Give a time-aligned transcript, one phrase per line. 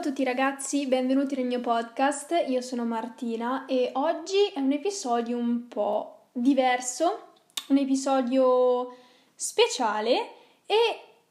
[0.00, 5.68] tutti ragazzi, benvenuti nel mio podcast, io sono Martina e oggi è un episodio un
[5.68, 7.28] po' diverso,
[7.68, 8.96] un episodio
[9.34, 10.30] speciale
[10.66, 10.76] e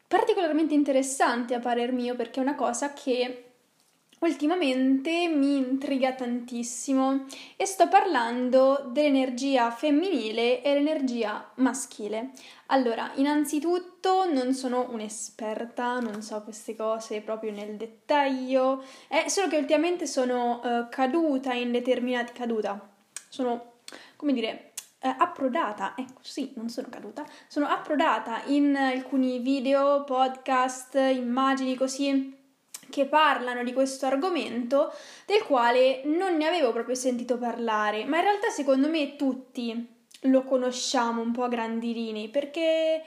[0.07, 3.52] particolarmente interessante a parer mio perché è una cosa che
[4.23, 7.25] ultimamente mi intriga tantissimo
[7.57, 12.31] e sto parlando dell'energia femminile e l'energia maschile.
[12.67, 19.57] Allora, innanzitutto non sono un'esperta, non so queste cose proprio nel dettaglio, è solo che
[19.57, 22.89] ultimamente sono uh, caduta in determinati caduta.
[23.27, 23.73] Sono,
[24.15, 30.95] come dire, uh, approdata, ecco sì, non sono caduta, sono approdata in alcuni video, podcast,
[30.95, 32.41] immagini così
[32.93, 34.93] che parlano di questo argomento
[35.25, 39.87] del quale non ne avevo proprio sentito parlare, ma in realtà secondo me tutti
[40.27, 43.03] lo conosciamo un po' a grandi linee perché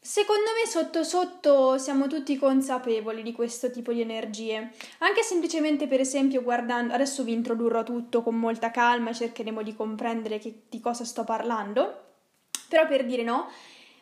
[0.00, 6.00] Secondo me sotto sotto siamo tutti consapevoli di questo tipo di energie, anche semplicemente per
[6.00, 11.04] esempio guardando, adesso vi introdurrò tutto con molta calma, cercheremo di comprendere che, di cosa
[11.04, 12.04] sto parlando,
[12.68, 13.50] però per dire no,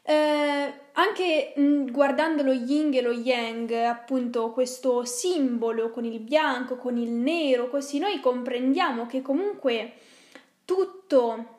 [0.06, 6.20] eh, anche mh, mm, guardando lo yin e lo yang, appunto questo simbolo con il
[6.20, 9.94] bianco, con il nero, così noi comprendiamo che comunque
[10.64, 11.55] tutto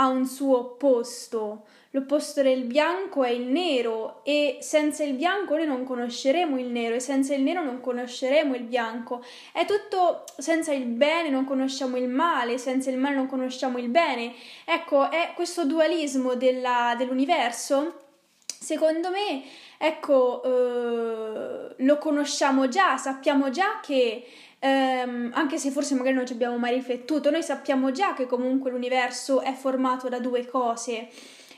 [0.00, 1.64] ha un suo opposto.
[1.90, 6.94] L'opposto del bianco è il nero e senza il bianco noi non conosceremo il nero
[6.94, 9.22] e senza il nero non conosceremo il bianco.
[9.52, 13.88] È tutto senza il bene non conosciamo il male, senza il male non conosciamo il
[13.88, 14.32] bene.
[14.64, 18.02] Ecco, è questo dualismo della, dell'universo.
[18.46, 19.42] Secondo me,
[19.78, 24.24] ecco, eh, lo conosciamo già, sappiamo già che
[24.60, 28.70] ehm, anche se forse magari non ci abbiamo mai riflettuto, noi sappiamo già che comunque
[28.70, 31.08] l'universo è formato da due cose.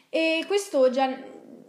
[0.09, 1.15] E questo già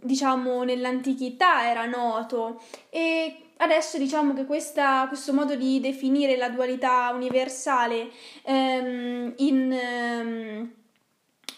[0.00, 2.62] diciamo nell'antichità era noto.
[2.90, 8.10] E adesso diciamo che questa, questo modo di definire la dualità universale
[8.44, 10.72] ehm, in ehm,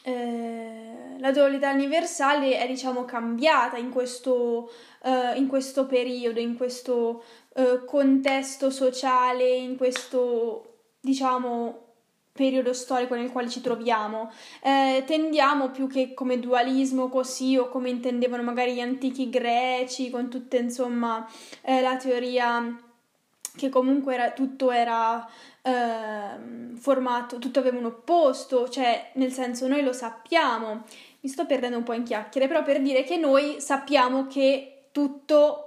[0.06, 4.70] eh, la dualità universale è diciamo cambiata in questo,
[5.02, 7.24] eh, in questo periodo, in questo
[7.54, 11.82] eh, contesto sociale, in questo diciamo
[12.30, 14.30] periodo storico nel quale ci troviamo.
[14.62, 20.30] Eh, tendiamo più che come dualismo così o come intendevano magari gli antichi greci con
[20.30, 21.28] tutta insomma
[21.62, 22.85] eh, la teoria
[23.56, 25.26] che comunque era, tutto era
[25.62, 30.84] eh, formato, tutto aveva un opposto, cioè nel senso noi lo sappiamo,
[31.20, 35.62] mi sto perdendo un po' in chiacchiere, però per dire che noi sappiamo che tutto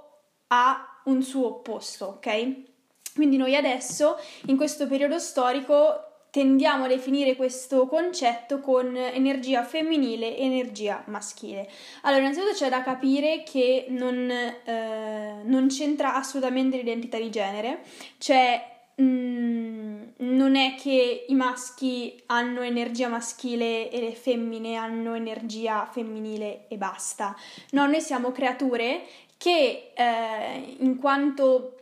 [0.48, 2.68] ha un suo opposto, ok?
[3.14, 10.36] Quindi noi adesso, in questo periodo storico, tendiamo a definire questo concetto con energia femminile
[10.36, 11.68] e energia maschile.
[12.02, 17.82] Allora, innanzitutto c'è da capire che non, eh, non c'entra assolutamente l'identità di genere,
[18.18, 18.64] cioè
[19.00, 26.66] mm, non è che i maschi hanno energia maschile e le femmine hanno energia femminile
[26.68, 27.36] e basta.
[27.70, 29.02] No, noi siamo creature
[29.36, 31.79] che eh, in quanto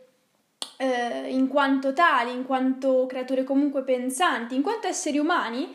[0.77, 5.67] eh, in quanto tali, in quanto creature comunque pensanti, in quanto esseri umani,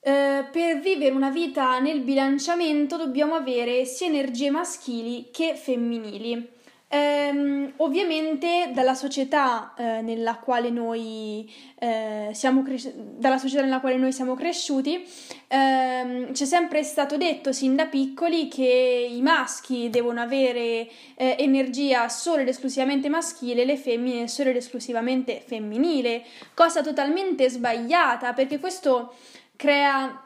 [0.00, 6.60] eh, per vivere una vita nel bilanciamento dobbiamo avere sia energie maschili che femminili.
[6.94, 13.96] Ehm, ovviamente dalla società, eh, nella quale noi, eh, siamo cres- dalla società nella quale
[13.96, 15.02] noi siamo cresciuti,
[15.48, 22.10] ehm, c'è sempre stato detto sin da piccoli che i maschi devono avere eh, energia
[22.10, 26.22] solo ed esclusivamente maschile, le femmine solo ed esclusivamente femminile,
[26.52, 29.14] cosa totalmente sbagliata perché questo
[29.56, 30.24] crea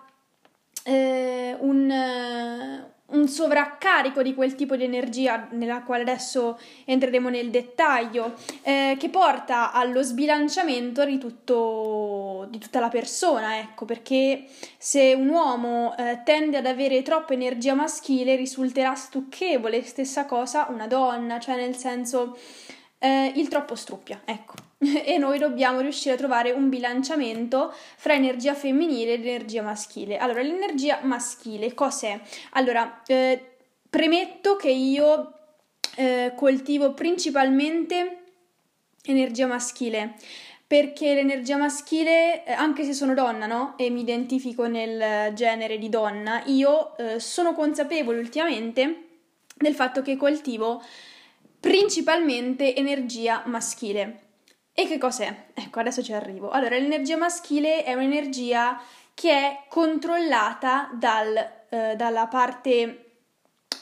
[0.83, 8.35] eh, un un sovraccarico di quel tipo di energia nella quale adesso entreremo nel dettaglio,
[8.63, 15.29] eh, che porta allo sbilanciamento di, tutto, di tutta la persona, ecco, perché se un
[15.29, 21.57] uomo eh, tende ad avere troppa energia maschile risulterà stucchevole, stessa cosa una donna, cioè
[21.57, 22.37] nel senso
[22.99, 24.55] eh, il troppo struppia, ecco.
[25.05, 30.19] e noi dobbiamo riuscire a trovare un bilanciamento fra energia femminile ed energia maschile.
[30.19, 32.21] Allora, l'energia maschile cos'è?
[32.53, 33.57] Allora, eh,
[33.89, 35.33] premetto che io
[35.97, 38.19] eh, coltivo principalmente
[39.05, 40.15] energia maschile
[40.67, 43.75] perché l'energia maschile, eh, anche se sono donna, no?
[43.79, 49.05] E mi identifico nel genere di donna, io eh, sono consapevole ultimamente
[49.57, 50.83] del fatto che coltivo
[51.61, 54.26] principalmente energia maschile.
[54.79, 55.35] E che cos'è?
[55.55, 56.51] Ecco, adesso ci arrivo.
[56.51, 58.79] Allora, l'energia maschile è un'energia
[59.15, 61.35] che è controllata dal,
[61.71, 63.07] eh, dalla parte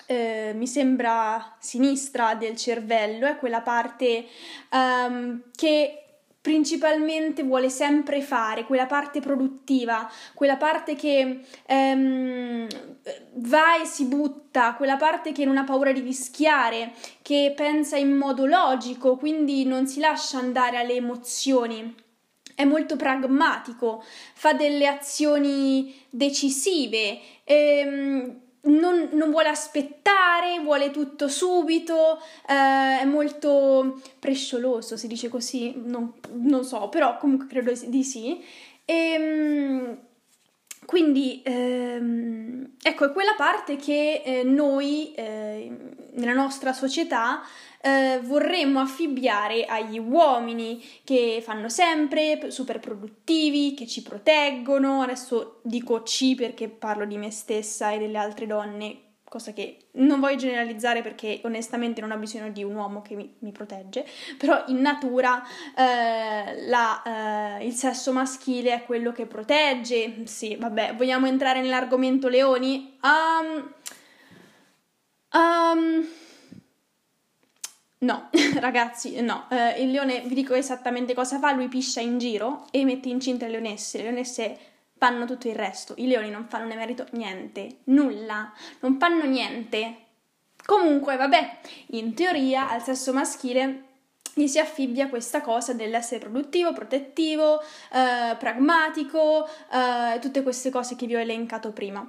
[0.07, 4.27] eh, mi sembra sinistra del cervello, è quella parte
[4.71, 6.04] um, che
[6.45, 12.67] principalmente vuole sempre fare, quella parte produttiva, quella parte che um,
[13.37, 16.93] va e si butta, quella parte che non ha paura di rischiare,
[17.23, 21.95] che pensa in modo logico, quindi non si lascia andare alle emozioni.
[22.55, 24.05] È molto pragmatico,
[24.35, 32.19] fa delle azioni decisive, ehm, non, non, vuole aspettare, vuole tutto subito,
[32.49, 38.43] eh, è molto prescioloso, si dice così, non, non, so, però comunque credo di sì.
[38.85, 39.99] E, ehm,
[40.85, 45.71] quindi ehm, ecco, è quella parte che eh, noi eh,
[46.13, 47.43] nella nostra società
[47.81, 55.03] eh, vorremmo affibbiare agli uomini che fanno sempre, super produttivi, che ci proteggono.
[55.03, 58.99] Adesso dico ci perché parlo di me stessa e delle altre donne,
[59.35, 63.35] cosa che non voglio generalizzare perché onestamente non ho bisogno di un uomo che mi,
[63.41, 64.07] mi protegge,
[64.39, 65.43] però in natura
[65.77, 70.25] eh, la, eh, il sesso maschile è quello che protegge.
[70.27, 72.97] Sì, vabbè, vogliamo entrare nell'argomento leoni?
[73.03, 73.73] Um,
[75.33, 76.07] um,
[77.99, 78.29] No,
[78.61, 79.47] ragazzi, no.
[79.51, 83.47] Eh, il leone, vi dico esattamente cosa fa, lui piscia in giro e mette incinta
[83.47, 83.97] le leonesse.
[83.97, 84.59] Le leonesse
[84.97, 85.95] fanno tutto il resto.
[85.97, 89.97] I leoni non fanno merito niente, nulla, non fanno niente.
[90.65, 91.59] Comunque, vabbè,
[91.89, 93.93] in teoria al sesso maschile
[94.35, 101.07] gli si affibbia questa cosa dell'essere produttivo, protettivo, eh, pragmatico, eh, tutte queste cose che
[101.07, 102.09] vi ho elencato prima.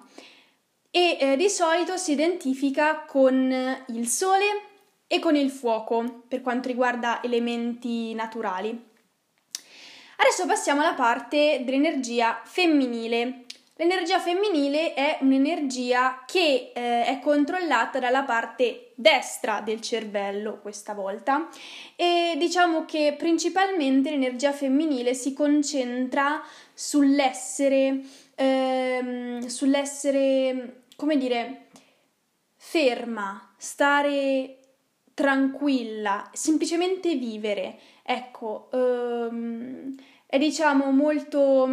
[0.90, 4.46] E eh, di solito si identifica con il sole
[5.08, 8.94] e con il fuoco per quanto riguarda elementi naturali.
[10.18, 13.46] Adesso passiamo alla parte dell'energia femminile.
[13.78, 21.50] L'energia femminile è un'energia che eh, è controllata dalla parte destra del cervello questa volta
[21.98, 26.42] e diciamo che principalmente l'energia femminile si concentra
[26.74, 28.00] sull'essere,
[28.36, 31.66] ehm, sull'essere, come dire,
[32.56, 34.60] ferma, stare
[35.16, 37.80] tranquilla, semplicemente vivere.
[38.04, 39.96] Ecco, ehm,
[40.28, 41.68] è diciamo molto,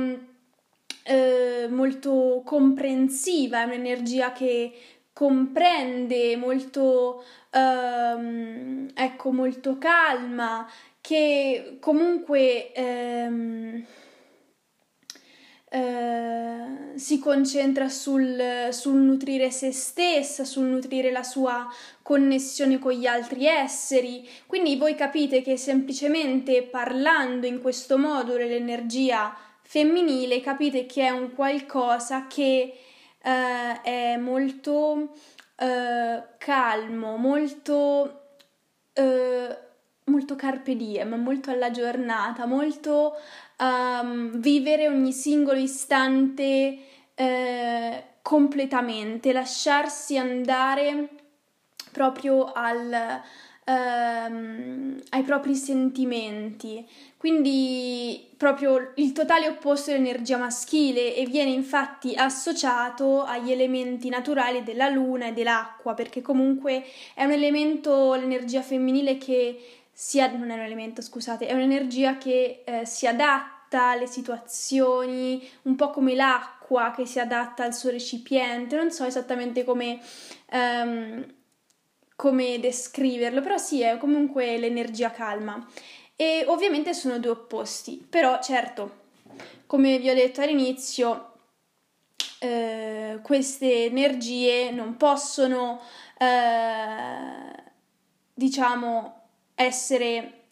[1.04, 4.72] eh, molto comprensiva, è un'energia che
[5.12, 10.66] comprende, molto, ehm, ecco, molto calma,
[11.00, 12.72] che comunque...
[12.72, 13.84] Ehm,
[15.70, 21.68] eh, si concentra sul, sul, nutrire se stessa, sul nutrire la sua
[22.00, 24.26] connessione con gli altri esseri.
[24.46, 31.34] Quindi voi capite che semplicemente parlando in questo modo dell'energia femminile capite che è un
[31.34, 32.72] qualcosa che
[33.20, 35.14] eh, è molto
[35.56, 38.26] eh, calmo, molto,
[38.92, 39.58] eh,
[40.04, 43.16] molto carpe diem, molto alla giornata, molto
[43.62, 46.78] um, vivere ogni singolo istante
[47.14, 51.08] eh, completamente, lasciarsi andare
[51.92, 53.20] proprio al,
[53.66, 56.86] um, ai propri sentimenti.
[57.16, 64.88] Quindi proprio il totale opposto dell'energia maschile e viene infatti associato agli elementi naturali della
[64.88, 70.54] luna e dell'acqua, perché comunque è un elemento, l'energia femminile che si ad- non è
[70.54, 76.90] un elemento, scusate, è un'energia che eh, si adatta alle situazioni, un po' come l'acqua
[76.90, 80.00] che si adatta al suo recipiente, non so esattamente come,
[80.50, 81.24] um,
[82.16, 85.64] come descriverlo, però sì, è comunque l'energia calma.
[86.16, 89.02] E ovviamente sono due opposti, però certo,
[89.66, 91.34] come vi ho detto all'inizio,
[92.40, 95.80] eh, queste energie non possono,
[96.18, 97.62] eh,
[98.34, 99.20] diciamo,
[99.54, 100.42] essere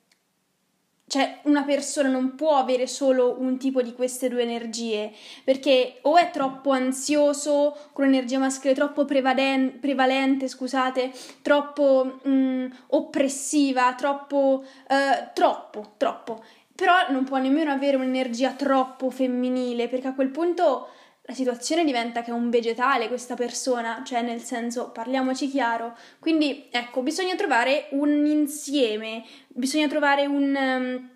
[1.11, 6.17] cioè una persona non può avere solo un tipo di queste due energie, perché o
[6.17, 11.11] è troppo ansioso con l'energia maschile troppo prevalen- prevalente, scusate,
[11.43, 16.45] troppo mh, mm, oppressiva, troppo, uh, troppo, troppo.
[16.77, 20.91] Però non può nemmeno avere un'energia troppo femminile, perché a quel punto
[21.31, 25.97] la situazione diventa che è un vegetale questa persona, cioè nel senso parliamoci chiaro.
[26.19, 31.09] Quindi ecco, bisogna trovare un insieme, bisogna trovare un, um,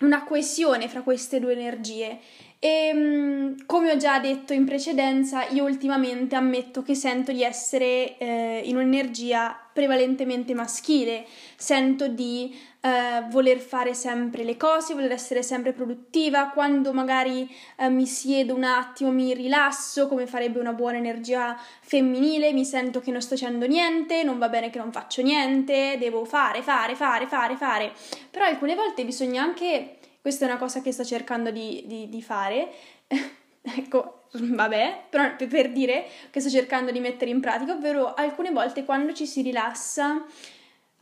[0.00, 2.18] una coesione fra queste due energie
[2.64, 8.16] E mm, come ho già detto in precedenza, io ultimamente ammetto che sento di essere
[8.18, 11.26] eh, in un'energia prevalentemente maschile,
[11.56, 17.88] sento di eh, voler fare sempre le cose, voler essere sempre produttiva, quando magari eh,
[17.88, 23.10] mi siedo un attimo, mi rilasso, come farebbe una buona energia femminile, mi sento che
[23.10, 27.26] non sto facendo niente, non va bene che non faccio niente, devo fare, fare, fare,
[27.26, 27.92] fare, fare.
[28.30, 32.22] Però alcune volte bisogna anche questa è una cosa che sto cercando di, di, di
[32.22, 32.72] fare.
[33.60, 38.84] ecco, vabbè, però per dire che sto cercando di mettere in pratica, ovvero alcune volte
[38.84, 40.24] quando ci si rilassa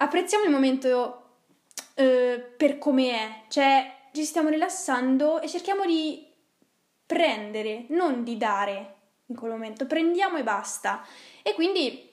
[0.02, 1.22] apprezziamo il momento
[1.94, 6.26] eh, per come è, cioè ci stiamo rilassando e cerchiamo di
[7.06, 8.94] prendere, non di dare
[9.26, 11.04] in quel momento, prendiamo e basta.
[11.42, 12.09] E quindi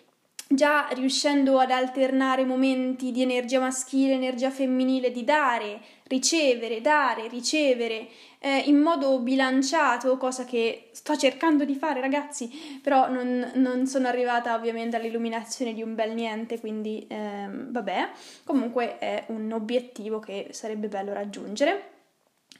[0.50, 8.08] già riuscendo ad alternare momenti di energia maschile, energia femminile, di dare, ricevere, dare, ricevere
[8.40, 14.08] eh, in modo bilanciato, cosa che sto cercando di fare ragazzi, però non, non sono
[14.08, 18.10] arrivata ovviamente all'illuminazione di un bel niente, quindi ehm, vabbè,
[18.44, 21.96] comunque è un obiettivo che sarebbe bello raggiungere.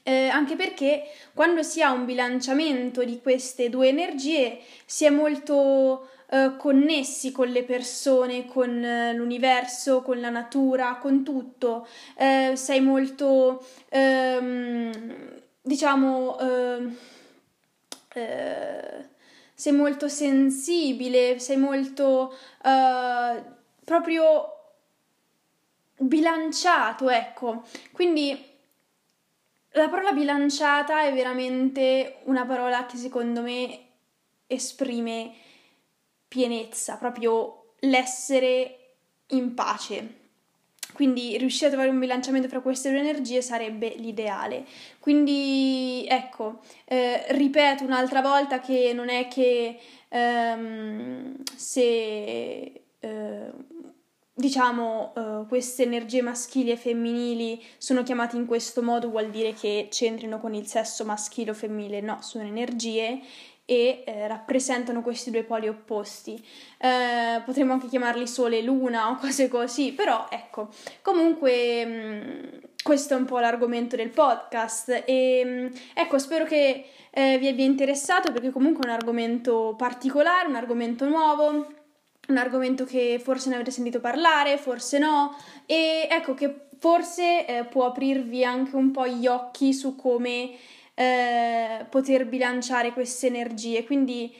[0.08, 1.02] Eh, anche perché
[1.34, 7.48] quando si ha un bilanciamento di queste due energie si è molto eh, connessi con
[7.48, 11.86] le persone, con eh, l'universo, con la natura, con tutto.
[12.16, 16.96] Eh, sei molto, ehm, diciamo, ehm,
[18.14, 19.08] eh,
[19.52, 22.34] sei molto sensibile, sei molto
[23.84, 24.52] proprio
[25.98, 27.64] bilanciato, ecco.
[27.92, 28.47] Quindi
[29.78, 33.78] la parola bilanciata è veramente una parola che secondo me
[34.46, 35.32] esprime
[36.26, 38.94] pienezza, proprio l'essere
[39.28, 40.16] in pace.
[40.92, 44.64] Quindi riuscire a trovare un bilanciamento fra queste due energie sarebbe l'ideale.
[44.98, 53.52] Quindi ecco, eh, ripeto un'altra volta che non è che ehm, se eh,
[54.38, 59.88] diciamo eh, queste energie maschili e femminili sono chiamate in questo modo vuol dire che
[59.90, 63.20] c'entrino con il sesso maschile o femminile, no, sono energie
[63.64, 66.40] e eh, rappresentano questi due poli opposti.
[66.78, 70.68] Eh, potremmo anche chiamarli Sole e Luna o cose così, però ecco,
[71.02, 76.44] comunque mh, mm, questo è un po' l'argomento del podcast e mh, mm, ecco, spero
[76.44, 81.66] che eh, vi abbia interessato perché comunque è un argomento particolare, un argomento nuovo
[82.28, 87.64] un argomento che forse ne avete sentito parlare, forse no, e ecco che forse eh,
[87.64, 90.50] può aprirvi anche un po' gli occhi su come
[90.94, 93.84] eh, poter bilanciare queste energie.
[93.84, 94.34] Quindi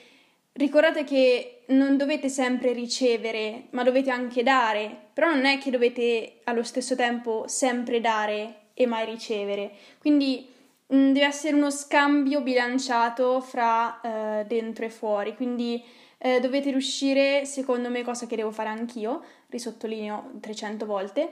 [0.53, 6.41] ricordate che non dovete sempre ricevere, ma dovete anche dare, però non è che dovete
[6.45, 9.71] allo stesso tempo sempre dare e mai ricevere.
[9.99, 10.47] Quindi
[10.87, 15.35] mh, mm, deve essere uno scambio bilanciato fra eh, dentro e fuori.
[15.35, 15.83] Quindi
[16.19, 21.31] eh, dovete riuscire, secondo me, cosa che devo fare anch'io, risottolineo 300 volte,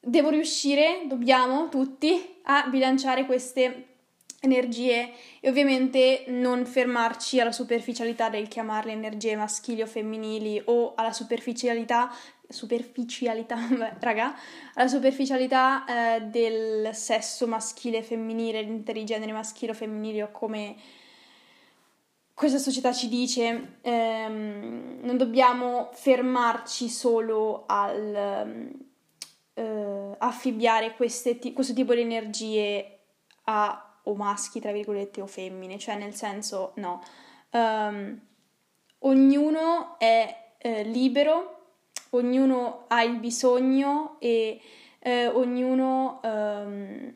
[0.00, 3.88] devo riuscire, dobbiamo tutti, a bilanciare queste
[4.40, 11.12] energie e ovviamente non fermarci alla superficialità del chiamarle energie maschili o femminili o alla
[11.12, 12.10] superficialità
[12.52, 13.56] superficialità,
[14.00, 14.34] raga,
[14.74, 15.84] alla superficialità
[16.16, 20.76] eh, del sesso maschile e femminile, dei generi maschile o femminile o come
[22.42, 28.74] questa società ci dice, ehm, non dobbiamo fermarci solo al
[29.54, 32.98] eh, affibbiare queste, questo tipo di energie
[33.44, 37.00] a o maschi, tra virgolette, o femmine, cioè nel senso no.
[37.50, 38.20] Um,
[38.98, 41.76] ognuno è eh, libero,
[42.10, 44.60] ognuno ha il bisogno e
[44.98, 47.12] eh, ognuno, um,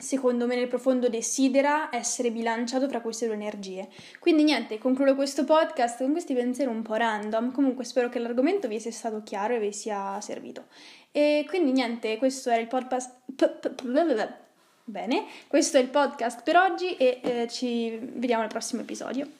[0.00, 3.88] secondo me, nel profondo desidera essere bilanciato tra queste due energie.
[4.18, 7.52] Quindi niente, concludo questo podcast con questi pensieri un po' random.
[7.52, 10.66] Comunque spero che l'argomento vi sia stato chiaro e vi sia servito.
[11.12, 13.14] E quindi niente, questo era il podcast.
[14.84, 19.39] Bene, questo è il podcast per oggi e eh, ci vediamo al prossimo episodio.